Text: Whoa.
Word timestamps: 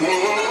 Whoa. 0.00 0.47